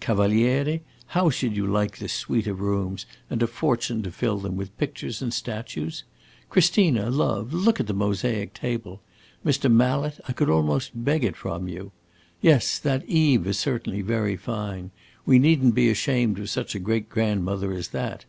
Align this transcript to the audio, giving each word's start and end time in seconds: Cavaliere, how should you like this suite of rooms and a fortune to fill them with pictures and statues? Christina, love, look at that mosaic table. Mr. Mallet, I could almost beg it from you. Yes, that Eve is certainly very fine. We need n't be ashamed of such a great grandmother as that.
Cavaliere, 0.00 0.80
how 1.12 1.30
should 1.30 1.56
you 1.56 1.66
like 1.66 1.96
this 1.96 2.12
suite 2.12 2.46
of 2.46 2.60
rooms 2.60 3.06
and 3.30 3.42
a 3.42 3.46
fortune 3.46 4.02
to 4.02 4.10
fill 4.12 4.36
them 4.36 4.54
with 4.54 4.76
pictures 4.76 5.22
and 5.22 5.32
statues? 5.32 6.04
Christina, 6.50 7.08
love, 7.08 7.54
look 7.54 7.80
at 7.80 7.86
that 7.86 7.94
mosaic 7.94 8.52
table. 8.52 9.00
Mr. 9.46 9.72
Mallet, 9.72 10.20
I 10.28 10.34
could 10.34 10.50
almost 10.50 10.90
beg 10.94 11.24
it 11.24 11.36
from 11.36 11.68
you. 11.68 11.92
Yes, 12.42 12.78
that 12.80 13.02
Eve 13.08 13.46
is 13.46 13.58
certainly 13.58 14.02
very 14.02 14.36
fine. 14.36 14.90
We 15.24 15.38
need 15.38 15.64
n't 15.64 15.74
be 15.74 15.88
ashamed 15.88 16.38
of 16.38 16.50
such 16.50 16.74
a 16.74 16.78
great 16.80 17.08
grandmother 17.08 17.72
as 17.72 17.88
that. 17.88 18.26